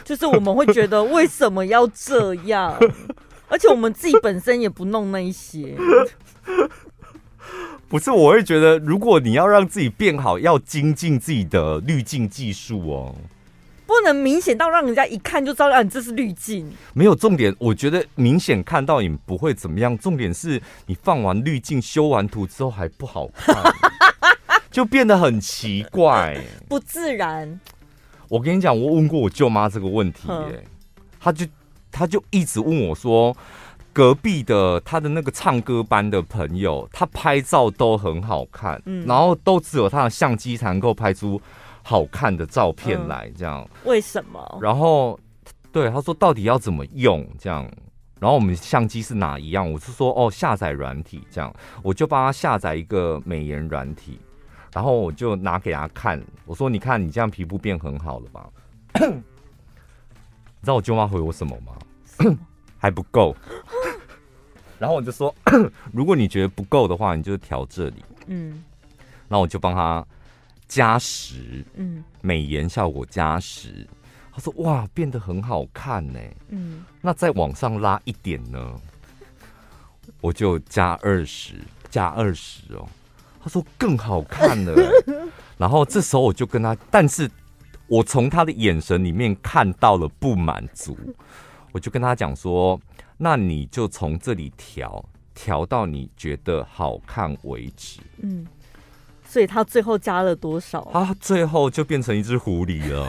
[0.03, 2.77] 就是我们会觉得为什么要这样？
[3.47, 5.77] 而且我们自己本身也不弄那一些。
[7.89, 13.15] 不是，我会觉得，如果你要让自己变好，要精进自己的滤镜技术哦，
[13.85, 16.71] 不能明显到让人家一看就知道，啊，你这是滤镜。
[16.93, 19.95] 没有重点，我觉得明显看到你不会怎么样。
[19.95, 23.55] 重点是你放完滤镜、修完图之后还不好看，
[24.71, 26.35] 就变得很奇怪，
[26.67, 27.59] 不自然。
[28.27, 30.63] 我跟你讲，我问过我舅妈这个问题，耶，
[31.19, 31.45] 她就
[31.91, 33.35] 她就一直问我说。
[33.93, 41.39] 隔壁的他的那个唱歌班的朋友，他拍照都很好看，嗯，然后都只有他的相机才能够拍出
[41.83, 44.59] 好看的照片来，这样，为什么？
[44.59, 45.19] 然后
[45.71, 47.69] 对他说，到底要怎么用这样？
[48.19, 49.69] 然后我们相机是哪一样？
[49.71, 51.53] 我是说哦，下载软体这样，
[51.83, 54.19] 我就帮他下载一个美颜软体，
[54.73, 58.49] 然后我就拿给他看，我说你看你这样皮肤变很好了吧？
[59.05, 61.73] 你知道我舅妈回我什么吗？
[62.79, 63.33] 还不够，
[64.79, 65.33] 然后我就说，
[65.93, 68.63] 如果你觉得不够的话，你就调这里，嗯，
[69.27, 70.05] 然后我就帮他
[70.67, 73.87] 加十，嗯，美颜效果加十，
[74.31, 78.75] 他说哇，变得很好看呢，嗯，那再往上拉一点呢，
[80.19, 81.55] 我就加二十，
[81.89, 82.87] 加二十哦，
[83.41, 84.73] 他说更好看了，
[85.57, 87.29] 然后这时候我就跟他，但是
[87.87, 90.97] 我从他的眼神里面看到了不满足。
[91.71, 92.79] 我就跟他讲说，
[93.23, 95.01] 那你就从这里调，
[95.33, 98.01] 调到你觉得好看为止。
[98.21, 98.45] 嗯，
[99.25, 100.85] 所以他最后加了多少？
[100.91, 103.07] 他最后就变成一只狐狸了，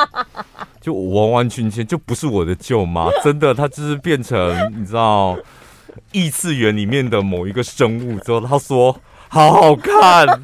[0.80, 5.36] 就完完全全就不是我的舅妈， 真的，他就是变成你知道
[6.12, 10.26] 异次元里面的某一个生物之后，他说好好看。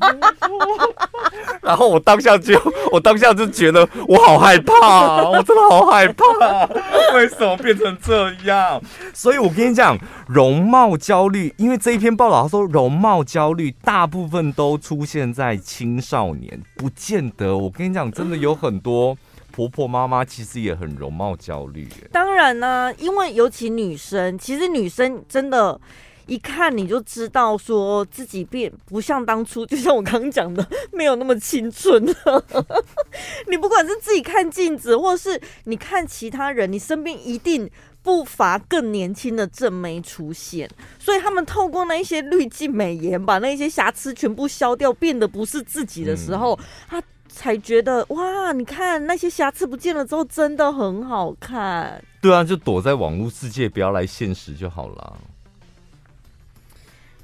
[1.63, 6.67] 然后我当下就，我当下就觉得我好害怕，我真的好害怕，
[7.15, 8.81] 为什么变成这样？
[9.15, 17.57] 所以我跟你讲，容貌焦虑，因为这一篇报道他说容貌焦虑大部分都出现在青少年，不见得。
[17.57, 19.17] 我跟你讲，真的有很多
[19.53, 21.89] 婆婆妈妈其实也很容貌焦虑。
[22.11, 25.81] 当然呢、啊，因为尤其女生，其实女生真的。
[26.33, 32.45] 一看你就知道，说自己变不像当初，就像我刚刚讲的，没有那么青春了。
[33.49, 37.71] 你不管是自己看镜子，或是你看其他人，你身边一定
[38.03, 40.67] 不乏更年轻的正妹出现。
[40.99, 52.03] 所以他们透过那一些滤镜美颜，把那些瑕疵全部消掉，变得不是自己的时候，他才觉得哇，你看那些瑕疵不见了之后，真的很好看。
[52.23, 55.19] 对啊，就躲在网络世界，不要来现实就好了。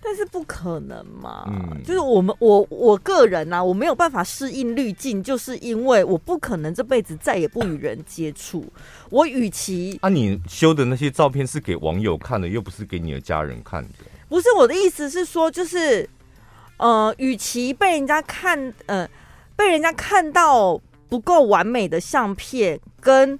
[0.08, 1.44] 但是不可能嘛？
[1.48, 8.64] 嗯，就是我们我我个人呐、啊，我没有办法适应滤镜，就是因为我不可能这辈子再也不与人接触。
[9.10, 13.90] 我与其啊，你修的那些照片是给网友看的，又不是给你的家人看的。
[14.30, 16.08] 不是，我的意思是说，就是
[16.78, 19.06] 呃，与其被人家看，呃，
[19.56, 23.38] 被人家看到不够完美的相片，跟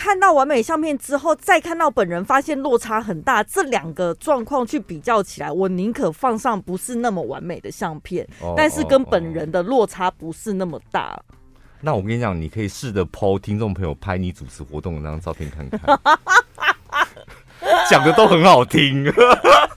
[0.00, 11.22] 看到完美相片之后，再看到本人，发现落差很大，这两个状况去比较起来，我宁可放上不是那么完美的相片，哦、但是跟本人的落差不是那么大。
[11.82, 16.00] 那我跟你讲，你可以试着 po 听众朋友拍你主持活动的那张照片看看，
[17.90, 19.04] 讲的都很好听。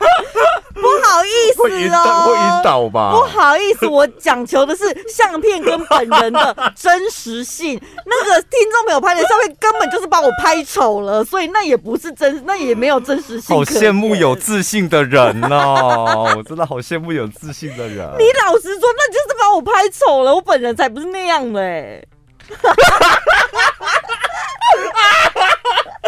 [1.13, 3.12] 不好意思哦，会引导吧？
[3.12, 7.80] 不好意思，我讲求的是相片跟本人的真实性。
[8.06, 13.56] 那个听众朋友拍的相片根本就是把我拍丑了，所以那也不是真，那也没有真实性。
[13.56, 18.10] 好羡慕有自信的人哦，我真的好羡慕有自信的人。
[18.17, 22.04] 你老实说，那就是把我拍丑了，我本人才不是那样的哎。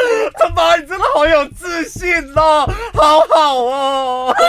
[0.38, 4.36] 他妈，你真的好有自信哦，好好哦！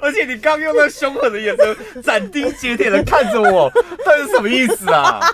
[0.00, 3.70] 而且你刚用那凶狠的眼神，斩钉截铁的看着我，
[4.04, 5.20] 这是什么意思啊？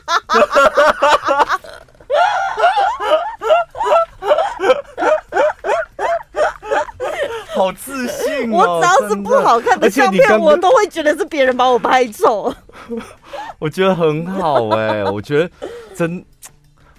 [7.52, 8.56] 好自信哦！
[8.56, 12.52] 我只要是不好看的照片，我都会觉得是别人把我拍丑。
[13.58, 15.50] 我觉得很好哎，我觉得
[15.94, 16.24] 真。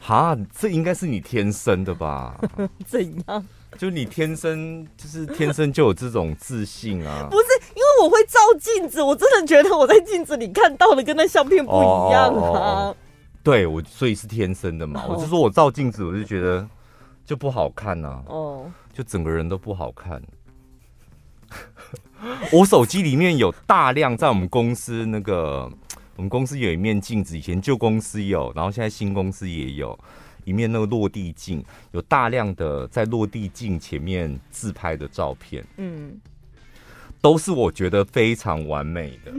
[0.03, 2.35] 哈，这应该是你天生的吧？
[2.87, 3.45] 怎样？
[3.77, 7.27] 就你天生就是天生就有这种自信啊？
[7.29, 12.33] 不是，因为我会照镜子，我真的觉得我在镜子里看到的跟那相片不一样啊。
[12.33, 12.97] 哦哦哦、
[13.43, 15.03] 对，我所以是天生的嘛。
[15.03, 16.67] 哦、我就说我照镜子，我就觉得
[17.23, 18.23] 就不好看呐、啊。
[18.25, 20.21] 哦，就整个人都不好看。
[22.51, 25.71] 我手机里面有大量在我们公司那个。
[26.15, 29.97] 我们公司有一面镜子，以前旧公司有，然后现在新公司也有
[30.43, 35.65] 一面那个落地镜，有大量的在落地镜前面自拍的照片。
[35.77, 36.19] 嗯。
[37.21, 39.31] 都是我觉得非常完美的，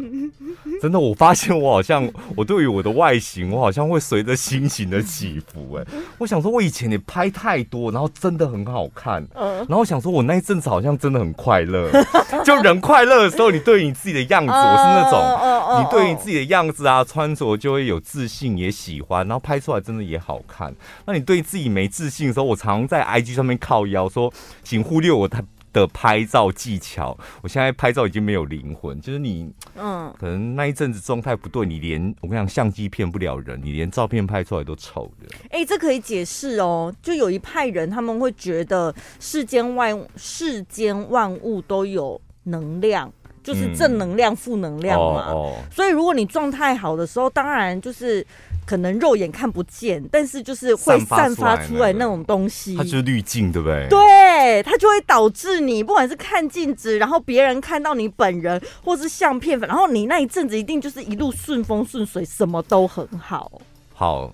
[0.80, 1.00] 真的。
[1.00, 5.74] 我发现我好像， 我对于我的外形，我好像会随着心情的起伏。
[5.74, 5.84] 哎，
[6.18, 9.26] 我想说，我以前也拍太多，然后真的很好看。
[9.34, 11.90] 然后我想说，我那一阵子好像真的很快乐。
[12.44, 20.72] 就人快乐的时候，你对于你自己的样子，我是那种，你对你自己的样子啊，穿着就会有自信，也喜欢，然后拍出来真的也好看。
[21.04, 25.42] 那你对自己没自信的时候，我常常在 IG 上面靠腰说，请忽略我太。
[25.72, 35.28] 的拍照技巧，我现在拍照已经没有灵魂，就是你，嗯，可能那一阵子状态不对，你连我跟你讲，相机骗不了人，你连照片拍出来都丑的。
[35.50, 45.26] 哎、欸，这可以解释哦，就有一派人他们会觉得世间万世间万物都有能量，就是正能量、负、嗯、能量嘛。
[45.28, 48.26] 哦，哦，所以如果你状态好的时候，当然就是。
[48.64, 53.88] 可能肉眼看不见，但是就是会散发出来那种东西，它就是滤镜，对不对？
[53.90, 63.50] 对，它就会导致你不管是看镜子，然后别人看到你本人，或是相片，然后你那一阵子一定就是一路顺风顺水，什么都很好。
[63.94, 64.33] 好，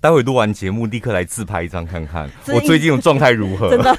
[0.00, 3.70] 待会录完节目立刻来自拍一张看看， 我最近的状态如何？
[3.70, 3.96] 真的。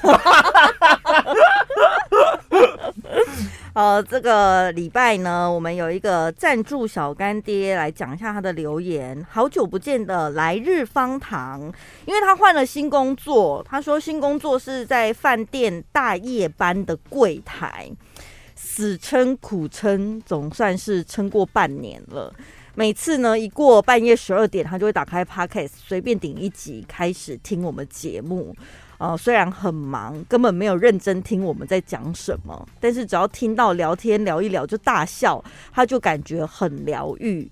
[3.74, 9.26] 呃，这个礼拜呢，我们有一个赞助小干爹来讲一下他的留言。
[9.30, 11.62] 好久不见的来日方长，
[12.06, 17.90] 因为他换了新工作，他说新工作是在饭店大夜班的柜台，
[18.56, 22.34] 死撑苦撑，总算是撑过半年了。
[22.76, 28.54] 每次呢，一过半夜十二点，他就会打开 Podcast，随便顶一集开始听我们节目。
[29.02, 37.50] 哦，虽然很忙，根本没有认真听我们在讲什么，但是只要听到聊天聊一聊就大笑，他就感觉很疗愈。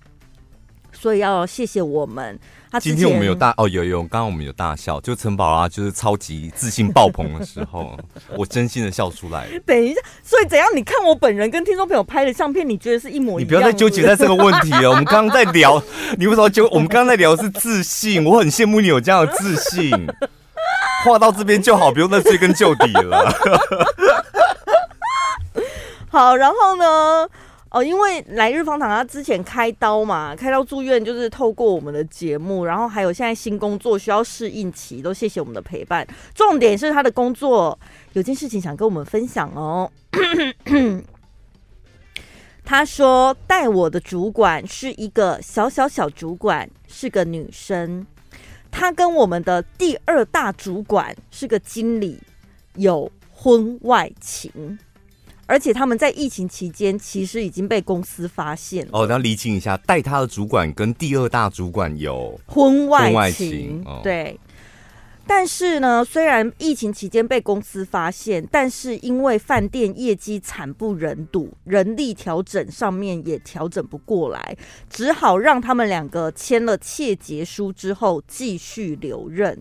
[0.92, 2.38] 所以要谢谢我们。
[2.70, 7.98] 他今天我们有大哦，有有，刚刚我们有大笑，就陈宝啊，就是超级自信爆棚的时候，
[8.38, 9.48] 我真心的笑出来。
[9.66, 10.68] 等一下，所以怎样？
[10.76, 13.44] 你看我本人跟听众朋友拍的相片，你觉得是一模一样？
[13.44, 14.90] 你不要再纠结在这个问题了。
[14.90, 15.82] 我们刚刚在聊，
[16.16, 16.68] 你为什么纠？
[16.70, 19.90] 我们刚刚在聊的是自信，我很羡慕你有这样的自信。
[21.04, 23.30] 画到这边就好，不用再追根究底了。
[26.10, 27.28] 好，然后呢？
[27.72, 36.04] 哦，因为来日方长他之前开刀嘛，开刀住院，就是透过我们的节目，然后还有现在新工作需要适应期，都谢谢我们的陪伴。
[36.34, 37.78] 重点是他的工作
[38.14, 39.88] 有件事情想跟我们分享哦。
[42.64, 48.04] 他说带我的主管是一个小小小主管，是个女生。
[48.70, 52.18] 他跟我们的第二大主管是个经理，
[52.76, 54.78] 有婚外情，
[55.46, 58.90] 而且他们在疫情期间其实已经被公司发现了。
[58.92, 63.14] 哦，要厘清一下，带他的主管跟第二大主管有婚外情。
[63.14, 64.38] 外情哦、对，
[65.32, 74.56] 但是呢，虽然疫情期间被公司发现，但是因为饭店业绩惨不忍睹，人力调整上面也调整不过来，
[74.90, 79.56] 只好让他们两个签了切结书之后继续留任。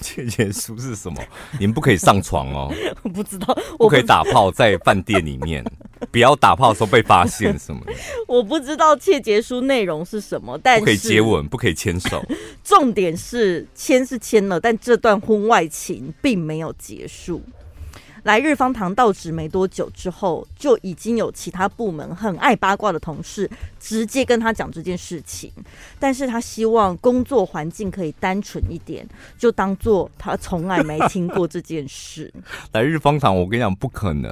[0.00, 1.22] 切结书是什么？
[1.58, 2.72] 你们不可以上床哦。
[3.02, 5.64] 我不知道，我不可以打炮在饭店里面，
[6.10, 7.92] 不要打炮的时候被发现什么的。
[8.26, 12.24] 我不知道窃结书内容是什么，但是不可以接吻，不可以牵手。
[12.64, 17.42] 重点是签是签了，但这段婚外情并没有结束。
[18.22, 25.50] 来日方长到职没多久之后，就已经有其他部门很爱八卦的同事直接跟他讲这件事情，
[25.98, 29.06] 但是他希望工作环境可以单纯一点，
[29.38, 32.32] 就当做他从来没听过这件事。
[32.72, 34.30] 来日方长，我跟你讲不可能，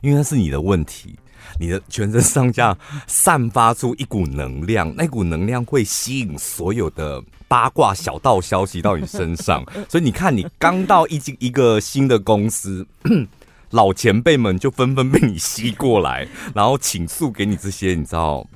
[0.00, 1.14] 因为那是你的问题。
[1.60, 2.76] 你的全身上下
[3.06, 7.22] 散发出一股能量，那股能量会吸引所有的
[7.52, 9.62] 八卦小道消息到你身上。
[9.86, 12.86] 所以你看，你刚到一一个新的公司，
[13.72, 18.46] 老前辈们就纷纷被你吸过来，然后倾诉给你这些你知道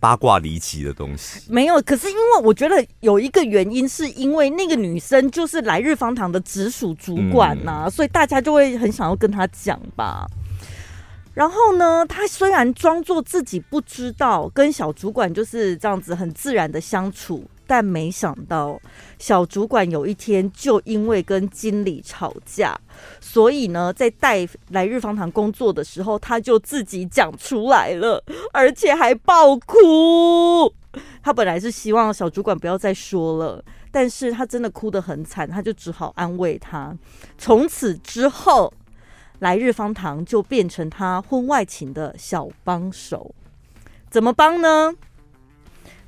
[0.00, 1.42] 八卦离奇的东西。
[1.48, 10.26] 没有，可是因为我觉得有一个原因，是因为那个女生就是来日方长的直属主管呐、啊，嗯、所以大家就会很想要跟她讲吧。
[11.32, 18.78] 然后呢，她虽然装作自己不知道，跟小主管就是这样子很自然的相处，但没想到
[19.18, 22.78] 小主管有一天就因为跟经理吵架，
[23.18, 30.70] 所以呢，在带来日方长工作的时候，他就自己讲出来了，而且还爆哭。
[31.22, 36.94] 他本来是希望小主管不要再说了，但是他真的哭得很惨，他就只好安慰他。
[37.38, 38.70] 从此之后。
[39.38, 43.34] 来日方长就变成他婚外情的小帮手，
[44.08, 44.94] 怎么帮呢？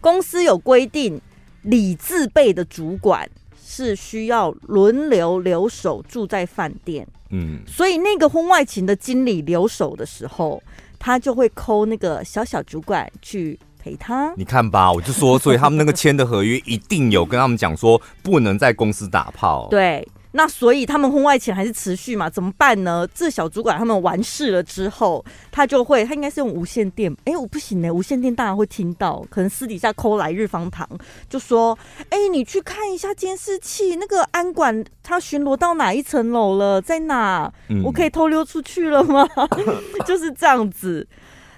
[0.00, 1.20] 公司有规定，
[1.64, 3.28] 里字辈的主管
[3.62, 10.62] 是需要轮流留守住在饭店，嗯，所以那个婚外情的经理留守的时候，
[10.98, 14.32] 他就会 call 那个小小主管去陪他。
[14.36, 19.66] 你看吧，我就说，所以他们那个签的合约一定有跟他们讲说，不能在公司打炮。
[19.70, 20.06] 对。
[20.36, 22.28] 那所以他们婚外情还是持续嘛？
[22.28, 23.06] 怎么办呢？
[23.14, 27.12] 这小主管他们完事了之后，他就会，他应该是用无线电。
[27.24, 30.88] 哎、欸，我不行呢、欸，无线电大家会听到，可能私底下 call 来日方长，
[31.28, 31.78] 就说：
[32.10, 37.52] 哎、欸，你去看一下监视器，那个安管他巡逻到哪一层楼了，在哪？
[37.84, 39.24] 我可以偷溜出去了吗？
[39.36, 41.06] 嗯、 就是这样子。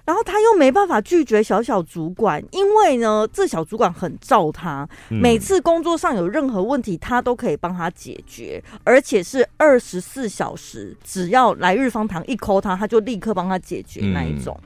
[0.07, 14.57] 然后他又没办法拒绝小小主管，因为呢，这小主管很罩他，每次工作上有任何问题，他都可以帮他解决，而且是二十四小时，只要来日方长一 call 他，他就立刻帮他解决那一种。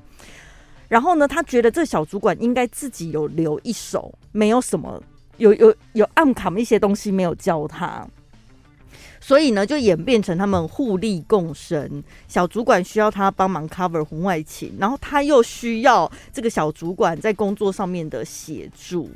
[0.89, 5.03] 然后呢，他觉得这小主管应该自己有留一手，没有什么
[5.39, 8.07] 有有有暗卡一些东西没有教他。
[9.21, 12.03] 所以呢，就演变成他们互利共生。
[12.27, 19.11] 小主管需要他帮忙 cover 婚外情，然后他又需要这个小主管在工作上面的协助。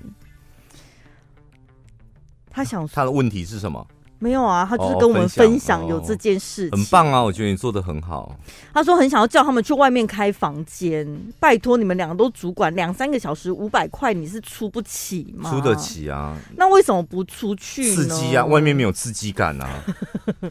[2.50, 3.84] 他想，他的问题是什么？
[4.24, 6.78] 没有啊，他就是跟我们分享有这件事情。
[6.78, 8.34] 很棒啊，我觉得你做的很好。
[8.72, 11.06] 他说很想要叫他们去外面开房间，
[11.38, 15.50] 拜托你们两个都主管，两三个小时五百块，你是出不起吗？
[15.50, 17.94] 出得起啊，那为什么不出去呢？
[17.94, 19.68] 刺激啊，外面没有刺激感啊。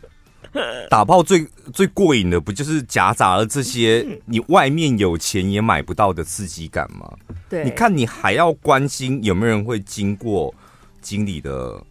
[0.87, 7.11] 打炮最最过瘾的不就是夹杂了这些 你外面有钱也买不到的刺激感吗？
[7.49, 10.53] 对，你看你还要关心有没有人会经过
[11.01, 11.81] 经理的。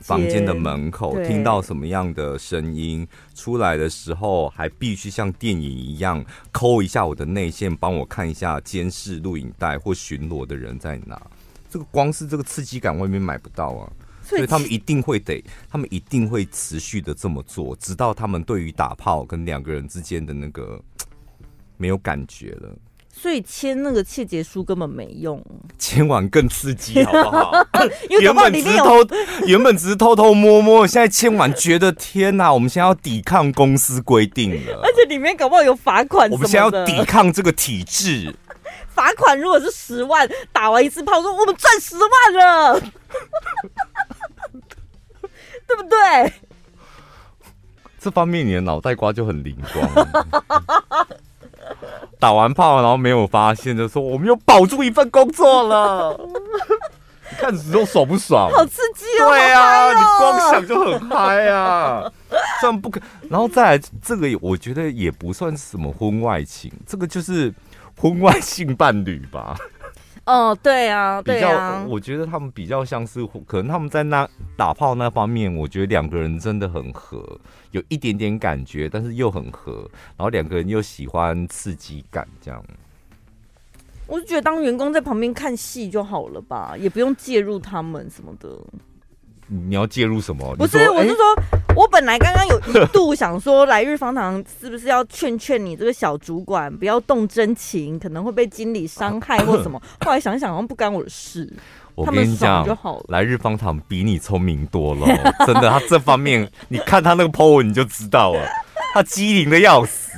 [0.00, 11.20] 房间的门口听到什么样的声音，出来的时候还必须像电影一样抠一下我的内线，帮我看一下监视录影带或巡逻的人在哪。
[11.70, 13.92] 这个光是这个刺激感，外面买不到啊，
[14.24, 20.82] 所以他们一定会得，他们一定会持续的这么做，直到他们对于打炮跟两个人之间的那个
[21.76, 22.74] 没有感觉了。
[23.20, 25.44] 所以签那个切结书根本没用，
[25.76, 27.52] 签完更刺激，好不好？
[28.20, 29.04] 原本只是偷，
[29.44, 36.30] 原本只是偷偷摸摸，现在签完觉得天哪，我们现在要抵抗公司规定了，而且里面搞不好有罚款。
[36.30, 38.32] 我们现在要抵抗这个体制，
[38.88, 42.80] 罚款如果是十万，打完一次炮说我们赚十万了，
[45.66, 46.32] 对不对？
[47.98, 50.08] 这方面你的脑袋瓜就很灵光。
[52.18, 56.18] 打完炮，然后没有发现，就说我们又保住一份工作了。
[57.30, 58.50] 你 看你都爽不爽？
[58.50, 59.28] 好刺激哦！
[59.28, 62.10] 对啊，你光想就很嗨啊！
[62.60, 67.52] 这样不可，然后再来这个，我觉得也不算什么婚外情，这个就是
[67.96, 69.56] 婚外性伴侣吧。
[70.28, 82.62] 哦，对啊，对啊，我觉得他们比较像是，可能他们在那打炮那方面，我觉得两个人真的很合，有一点点感觉，但是又很合，然后两个人又喜欢刺激感，这样。
[84.06, 88.50] 我就觉得当员工在旁边看戏就好了吧，也不用介入他们什么的。
[89.48, 90.54] 你要介入什么？
[90.56, 91.24] 不是，我是说，
[91.74, 99.80] 我本来刚刚有一度想说，来日方长是不是要劝劝你这个小主管不要动真情，可能会被经理伤害或什么？
[100.04, 101.50] 后来想想，好像不干我的事。
[101.94, 102.64] 我跟你讲，
[103.08, 105.06] 来日方长比你聪明多了，
[105.44, 108.48] 真的，他这方面，你看他那个 po 文你就知道了，
[108.92, 110.08] 他机灵的要死。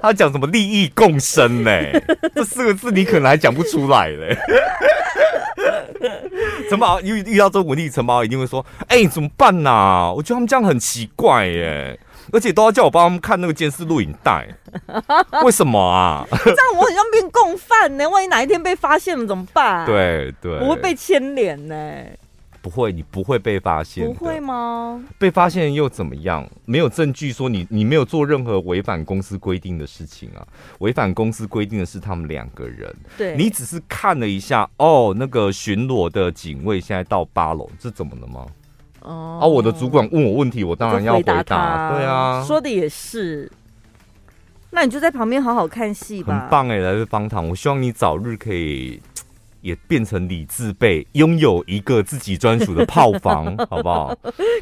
[0.00, 1.70] 他讲什么利益共生呢？
[2.34, 4.36] 这四个字你可能还讲不出来嘞。
[6.68, 10.12] 陈宝遇遇到这个问题，陈宝一定会说：“哎、欸，怎么办呐、啊？
[10.12, 11.98] 我觉得他们这样很奇怪耶，
[12.32, 14.48] 而且都要叫我帮他们看那个监视录影带，
[15.44, 16.26] 为什么啊？
[16.30, 19.84] 这样我很像变共犯呢，万一哪一天被发现了怎么办？
[19.86, 21.74] 对对，我会被牵连呢。”
[22.62, 24.06] 不会，你不会被发现。
[24.06, 25.02] 不会吗？
[25.18, 26.48] 被发现又怎么样？
[26.64, 30.46] 没有证据说你你没有做任何违反公司规定的事情啊！
[30.78, 32.94] 违反公司规定的是他们两个人。
[33.18, 38.46] 对，你只是看了一下哦，那个巡逻的警卫现在到八楼，这怎么了吗？
[39.00, 41.36] 哦，啊，我的主管问我问题，我当然要回答。
[41.38, 41.90] 回答。
[41.90, 43.50] 对啊，说的也是。
[44.70, 46.38] 那你就在旁边好好看戏吧。
[46.38, 49.02] 很棒哎，来自方糖，我希望你早日可以。
[49.62, 54.14] 也变成李字辈，拥有一个自己专属的炮房， 好不好？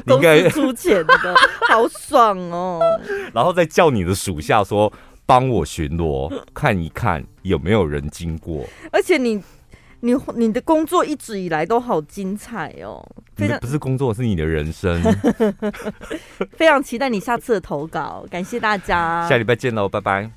[0.05, 1.35] 你应该出钱的，
[1.69, 2.79] 好爽哦！
[3.33, 4.91] 然后再叫你的属下说，
[5.25, 8.65] 帮我巡逻， 看一看有没有人经过。
[8.91, 9.41] 而且你、
[9.99, 13.05] 你、你的工作一直以来都好精彩哦！
[13.35, 15.01] 非常不是工作，是你的人生。
[16.51, 20.31] 非常期待你下次的投稿，感谢大家，下礼拜见喽，拜拜。